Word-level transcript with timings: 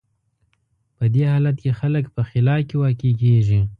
په 0.97 1.05
دې 1.13 1.23
حالت 1.31 1.55
کې 1.63 1.71
خلک 1.79 2.05
په 2.15 2.21
خلا 2.29 2.55
کې 2.67 2.75
واقع 2.83 3.11
کېږي. 3.21 3.61